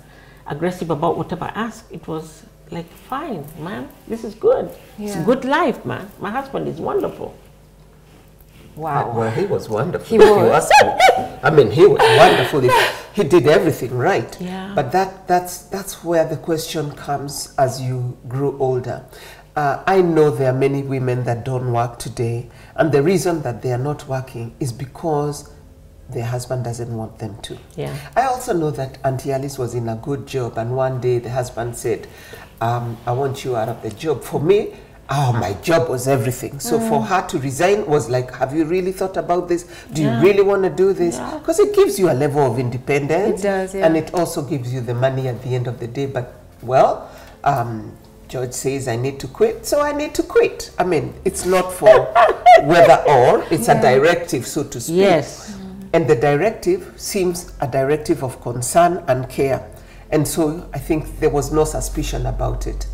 aggressive 0.46 0.90
about 0.90 1.16
whatever 1.16 1.44
I 1.44 1.52
ask. 1.54 1.86
It 1.90 2.06
was 2.06 2.44
like, 2.70 2.88
fine, 2.90 3.44
man, 3.58 3.88
this 4.06 4.24
is 4.24 4.34
good. 4.34 4.70
It's 4.98 5.16
a 5.16 5.22
good 5.24 5.44
life, 5.44 5.84
man. 5.84 6.10
My 6.20 6.30
husband 6.30 6.68
is 6.68 6.80
wonderful. 6.80 7.34
Wow. 8.80 9.12
Well, 9.14 9.30
he 9.30 9.44
was 9.44 9.68
wonderful. 9.68 10.06
He 10.06 10.16
was. 10.18 10.70
I 11.42 11.50
mean, 11.50 11.70
he 11.70 11.86
was 11.86 12.00
wonderful. 12.00 12.64
If 12.64 13.10
he 13.12 13.24
did 13.24 13.46
everything 13.46 13.96
right. 13.96 14.34
Yeah. 14.40 14.72
But 14.74 14.90
that 14.92 15.28
that's 15.28 15.62
that's 15.68 16.02
where 16.02 16.24
the 16.26 16.38
question 16.38 16.92
comes 16.92 17.54
as 17.58 17.82
you 17.82 18.16
grow 18.26 18.56
older. 18.58 19.04
Uh, 19.54 19.82
I 19.86 20.00
know 20.00 20.30
there 20.30 20.50
are 20.50 20.58
many 20.58 20.82
women 20.82 21.24
that 21.24 21.44
don't 21.44 21.72
work 21.72 21.98
today, 21.98 22.48
and 22.76 22.90
the 22.90 23.02
reason 23.02 23.42
that 23.42 23.60
they 23.60 23.72
are 23.72 23.84
not 23.90 24.08
working 24.08 24.54
is 24.60 24.72
because 24.72 25.52
their 26.08 26.24
husband 26.24 26.64
doesn't 26.64 26.96
want 26.96 27.18
them 27.18 27.36
to. 27.42 27.58
Yeah. 27.76 27.94
I 28.16 28.22
also 28.22 28.54
know 28.54 28.70
that 28.70 28.98
Auntie 29.04 29.32
Alice 29.32 29.58
was 29.58 29.74
in 29.74 29.88
a 29.90 29.96
good 29.96 30.26
job, 30.26 30.56
and 30.56 30.74
one 30.74 31.00
day 31.02 31.18
the 31.18 31.30
husband 31.30 31.76
said, 31.76 32.08
um, 32.62 32.96
I 33.06 33.12
want 33.12 33.44
you 33.44 33.56
out 33.56 33.68
of 33.68 33.82
the 33.82 33.90
job. 33.90 34.22
For 34.22 34.40
me, 34.40 34.74
oh, 35.10 35.32
my 35.32 35.54
ah. 35.58 35.62
job 35.62 35.88
was 35.88 36.06
everything. 36.08 36.60
So 36.60 36.78
for 36.78 37.00
mm. 37.00 37.06
her 37.06 37.26
to 37.28 37.38
resign 37.38 37.86
was 37.86 38.08
like, 38.08 38.34
Have 38.36 38.54
you 38.54 38.64
really 38.64 38.92
thought 38.92 39.16
about 39.16 39.48
this? 39.48 39.64
Do 39.92 40.02
Yeah. 40.02 40.20
you 40.20 40.26
really 40.26 40.42
want 40.42 40.62
to 40.62 40.70
do 40.70 40.92
this? 40.92 41.16
Yeah. 41.16 41.38
Because 41.38 41.58
it 41.58 41.74
gives 41.74 41.98
you 41.98 42.10
a 42.10 42.14
level 42.14 42.40
of 42.40 42.58
independence. 42.58 43.40
It 43.40 43.42
does, 43.42 43.74
yeah. 43.74 43.86
And 43.86 43.96
it 43.96 44.14
also 44.14 44.42
gives 44.42 44.72
you 44.72 44.80
the 44.80 44.94
money 44.94 45.28
at 45.28 45.42
the 45.42 45.54
end 45.54 45.66
of 45.66 45.80
the 45.80 45.86
day. 45.86 46.06
But, 46.06 46.34
well, 46.62 47.10
um, 47.44 47.96
George 48.28 48.52
says 48.52 48.86
I 48.86 48.94
need 48.96 49.18
to 49.20 49.26
quit, 49.26 49.66
so 49.66 49.80
I 49.80 49.92
need 49.92 50.14
to 50.14 50.22
quit. 50.22 50.70
I 50.78 50.84
mean, 50.84 51.14
it's 51.24 51.44
not 51.44 51.72
for 51.72 51.88
whether 52.62 53.02
or, 53.08 53.44
it's 53.50 53.68
a 53.68 53.80
directive, 53.80 54.46
so 54.46 54.62
to 54.64 54.80
speak. 54.80 54.96
Yes. 54.96 55.50
Mm. 55.50 55.88
And 55.92 56.08
the 56.08 56.14
directive 56.14 56.92
seems 56.96 57.52
a 57.60 57.66
directive 57.66 58.22
of 58.22 58.40
concern 58.40 59.02
and 59.08 59.28
care. 59.28 59.68
And 60.12 60.26
so 60.26 60.68
I 60.72 60.78
think 60.78 61.18
there 61.18 61.30
was 61.30 61.52
no 61.52 61.64
suspicion 61.64 62.26
about 62.26 62.68
it. 62.68 62.86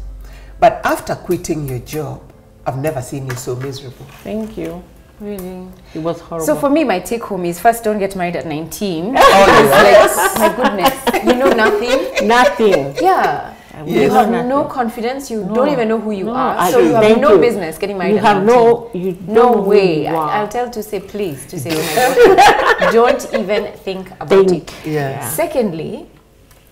But 0.58 0.80
after 0.84 1.14
quitting 1.14 1.68
your 1.68 1.80
job, 1.80 2.20
I've 2.66 2.78
never 2.78 3.02
seen 3.02 3.26
you 3.26 3.36
so 3.36 3.56
miserable. 3.56 4.06
Thank 4.22 4.56
you. 4.56 4.82
Really? 5.20 5.68
It 5.94 6.00
was 6.00 6.20
horrible. 6.20 6.46
So 6.46 6.56
for 6.56 6.68
me, 6.68 6.84
my 6.84 6.98
take 7.00 7.22
home 7.22 7.44
is 7.46 7.58
first, 7.60 7.84
don't 7.84 7.98
get 7.98 8.16
married 8.16 8.36
at 8.36 8.46
19. 8.46 9.14
Oh, 9.18 10.04
It's 10.04 10.38
like, 10.38 10.58
my 10.58 10.64
goodness, 10.68 11.24
you 11.24 11.34
know 11.34 11.50
nothing. 11.52 12.26
nothing. 12.28 12.94
Yeah. 13.02 13.54
I 13.74 13.84
You 13.84 14.10
have 14.10 14.30
nothing. 14.30 14.48
no 14.48 14.64
confidence. 14.64 15.30
You 15.30 15.44
No. 15.44 15.54
don't 15.54 15.68
even 15.68 15.88
know 15.88 15.98
who 16.00 16.10
you 16.10 16.24
No, 16.24 16.32
are. 16.34 16.56
I- 16.58 16.70
so 16.70 16.78
you 16.80 16.94
have 16.94 17.20
no 17.20 17.34
you. 17.34 17.38
business 17.38 17.76
getting 17.78 17.98
married 17.98 18.12
You 18.12 18.18
at 18.18 18.24
have 18.24 18.44
no, 18.44 18.90
you 18.94 19.12
don't 19.12 19.28
No 19.28 19.52
know 19.52 19.62
who 19.62 19.70
way. 19.70 20.06
you 20.08 20.14
are. 20.16 20.30
I, 20.30 20.40
will 20.42 20.48
tell 20.48 20.70
to 20.70 20.82
say 20.82 21.00
please 21.00 21.44
to 21.46 21.60
say 21.60 21.70
oh 21.76 22.90
don't 22.92 23.34
even 23.34 23.72
think 23.84 24.10
about 24.20 24.28
Think. 24.48 24.70
it. 24.86 24.86
Yeah. 24.86 25.28
Secondly, 25.28 26.06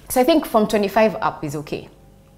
so 0.09 0.21
I 0.21 0.25
think 0.25 0.47
from 0.47 0.67
25 0.67 1.17
up 1.21 1.45
is 1.45 1.55
okay. 1.57 1.89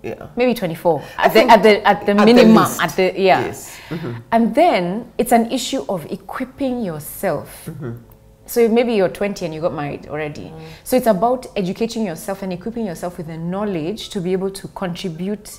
Yeah. 0.07 0.29
maybe 0.37 0.55
24 0.55 1.03
at 1.19 1.35
the, 1.35 1.41
at 1.51 1.63
the 1.63 1.87
at 1.87 2.07
the 2.07 2.13
at 2.13 2.25
minimum 2.25 2.57
least. 2.57 2.83
at 2.83 2.97
the 2.97 3.13
yeah. 3.17 3.47
Yes. 3.47 3.79
Mm-hmm. 3.89 4.13
and 4.33 4.55
then 4.55 5.13
it's 5.19 5.33
an 5.33 5.51
issue 5.51 5.85
of 5.89 6.07
equipping 6.11 6.85
yourself. 6.85 7.67
Mm-hmm. 7.67 7.93
So 8.47 8.69
maybe 8.69 8.95
you're 8.95 9.09
20 9.09 9.45
and 9.45 9.53
you 9.55 9.61
got 9.61 9.75
married 9.75 10.07
already. 10.07 10.51
Mm. 10.51 10.61
So 10.85 10.97
it's 10.97 11.09
about 11.09 11.47
educating 11.57 12.07
yourself 12.07 12.43
and 12.43 12.53
equipping 12.53 12.87
yourself 12.87 13.19
with 13.19 13.27
the 13.27 13.37
knowledge 13.37 14.09
to 14.11 14.21
be 14.21 14.33
able 14.33 14.51
to 14.51 14.69
contribute 14.69 15.59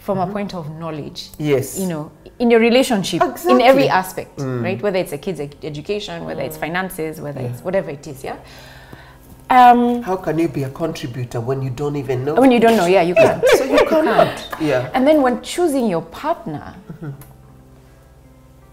from 0.00 0.18
a 0.18 0.22
mm-hmm. 0.22 0.32
point 0.32 0.54
of 0.54 0.70
knowledge 0.70 1.28
Yes. 1.38 1.78
you 1.78 1.86
know 1.86 2.10
in 2.38 2.50
your 2.50 2.60
relationship 2.60 3.22
in 3.22 3.60
every 3.60 3.84
Exactly. 3.84 3.88
aspect 3.88 4.38
mm. 4.38 4.62
right? 4.64 4.80
Whether 4.82 4.98
it's 4.98 5.12
a 5.12 5.18
kid's 5.18 5.40
education 5.40 6.24
whether 6.24 6.42
it's 6.42 6.56
mm. 6.56 6.60
finances 6.60 7.20
whether 7.20 7.40
it's 7.40 7.60
whatever 7.60 7.90
it 7.90 8.06
is 8.06 8.24
yeah 8.24 8.38
um 9.50 10.02
How 10.02 10.16
can 10.16 10.38
you 10.38 10.48
be 10.48 10.62
a 10.62 10.70
contributor 10.70 11.40
when 11.40 11.60
you 11.62 11.70
don't 11.70 11.96
even 11.96 12.24
know? 12.24 12.34
when 12.34 12.50
you 12.52 12.60
don't 12.60 12.76
know 12.76 12.86
yeah 12.86 13.02
you 13.02 13.14
can't 13.14 13.44
so 13.58 13.64
you 13.64 13.84
can't. 13.88 14.48
Yeah. 14.60 14.90
and 14.94 15.06
then 15.06 15.22
when 15.22 15.42
choosing 15.42 15.88
your 15.88 16.02
partner, 16.02 16.74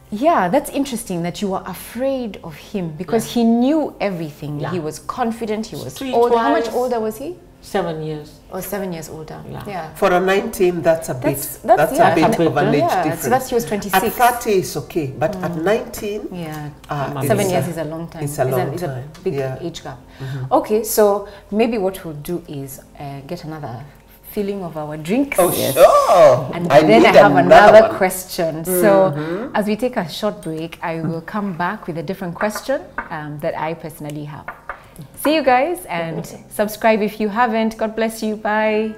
yeah, 0.09 0.47
that's 0.47 0.69
interesting 0.69 1.21
that 1.23 1.41
you 1.41 1.49
were 1.49 1.63
afraid 1.65 2.39
of 2.43 2.55
him 2.55 2.91
because 2.95 3.33
he 3.33 3.43
knew 3.43 3.93
everything. 3.99 4.59
Yeah. 4.59 4.71
He 4.71 4.79
was 4.79 4.99
confident, 4.99 5.65
he 5.65 5.75
was 5.75 5.95
Street 5.95 6.13
old. 6.13 6.31
How 6.33 6.49
much 6.51 6.71
older 6.71 6.99
was 6.99 7.17
he? 7.17 7.35
Seven 7.61 8.01
years. 8.03 8.36
Or 8.51 8.61
seven 8.61 8.93
years 8.93 9.09
older. 9.09 9.43
Yeah. 9.49 9.93
For 9.95 10.11
a 10.13 10.19
19, 10.21 10.81
that's 10.81 11.09
a 11.09 11.13
bit. 11.13 11.23
That's- 11.23 11.57
That's, 11.57 11.91
that's- 11.91 11.97
yeah, 11.97 12.11
a 12.25 12.29
bit 12.29 12.39
a 12.39 12.47
of 12.49 12.57
an 12.57 12.75
age 12.75 12.79
yeah, 12.81 12.89
so 12.89 13.03
difference. 13.09 13.23
that's- 13.23 13.49
he 13.49 13.55
was 13.55 13.93
At 13.93 14.13
30 14.13 14.51
is 14.51 14.77
okay, 14.77 15.07
but 15.07 15.35
at 15.43 15.55
19, 15.55 16.29
Yeah. 16.31 16.69
uh, 16.89 17.07
Seven 17.07 17.27
Seven 17.27 17.49
years 17.49 17.67
a- 17.67 17.69
is 17.71 17.77
a 17.77 17.83
long 17.83 18.07
time. 18.07 18.23
It's 18.23 18.39
a 18.39 18.45
long 18.45 18.73
it's 18.73 18.81
time. 18.83 19.03
big 19.23 19.33
yeah. 19.33 19.55
Mm-hmm. 19.55 19.65
age 19.67 19.83
gap. 19.83 19.97
Okay, 20.51 20.83
so 20.83 21.27
maybe 21.51 21.77
what 21.77 22.03
we'll 22.05 22.13
do 22.15 22.41
is 22.47 22.79
uh, 22.99 23.19
get 23.27 23.43
another 23.43 23.83
filling 24.31 24.63
of 24.63 24.77
our 24.77 24.95
drinks. 24.97 25.37
Oh, 25.39 25.51
sure. 25.51 26.51
And 26.53 26.71
I 26.71 26.81
then 26.83 27.05
I 27.05 27.17
have 27.17 27.35
another 27.35 27.81
one. 27.89 27.97
question. 27.97 28.63
So, 28.63 29.51
as 29.55 29.65
we 29.65 29.75
take 29.75 29.97
a 29.97 30.07
short 30.07 30.41
break, 30.41 30.79
I 30.81 31.01
will 31.01 31.21
come 31.21 31.57
back 31.57 31.87
with 31.87 31.97
a 31.97 32.03
different 32.03 32.35
question 32.35 32.81
um, 33.09 33.39
that 33.39 33.57
I 33.59 33.73
personally 33.73 34.25
have. 34.25 34.45
See 35.15 35.35
you 35.35 35.43
guys 35.43 35.85
and 35.85 36.25
subscribe 36.49 37.01
if 37.01 37.19
you 37.19 37.29
haven't. 37.29 37.77
God 37.77 37.95
bless 37.95 38.23
you. 38.23 38.35
Bye. 38.35 38.95